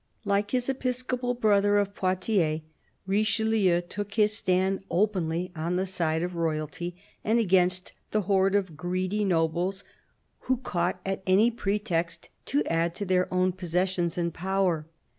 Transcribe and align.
."Like 0.35 0.49
his 0.49 0.67
episcopal 0.67 1.35
brother 1.35 1.77
of 1.77 1.93
Poitiers, 1.93 2.61
Richelieu 3.05 3.81
took 3.81 4.15
his 4.15 4.35
stand 4.35 4.79
openly 4.89 5.51
on 5.55 5.75
the 5.75 5.85
side 5.85 6.23
of 6.23 6.33
Royalty 6.35 6.95
and 7.23 7.37
against 7.37 7.93
the 8.09 8.21
horde 8.21 8.55
of 8.55 8.75
greedy 8.75 9.23
nobles 9.23 9.83
who 10.49 10.57
caught 10.57 10.99
at 11.05 11.21
any 11.27 11.51
pretext 11.51 12.29
to 12.45 12.65
add 12.65 12.95
to 12.95 13.05
their 13.05 13.31
own 13.31 13.51
possessions 13.51 14.17
and 14.17 14.33
power. 14.33 14.87